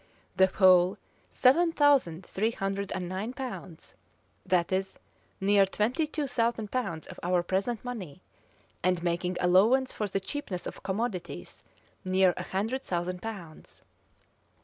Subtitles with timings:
[0.35, 0.97] The whole,
[1.29, 3.93] seven thousand three hundred and nine pounds;
[4.43, 4.99] that is,
[5.39, 8.23] near twenty two thousand pounds of our present money;
[8.83, 11.63] and making allowance for the cheapness of commodities,
[12.03, 13.83] near a hundred thousand pounds.